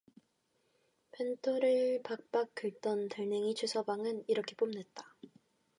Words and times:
벤또를 1.11 2.01
박박 2.01 2.55
긁던 2.55 3.09
달냉이 3.09 3.53
최서방은 3.53 4.23
이렇게 4.27 4.55
뽐냈다. 4.55 5.15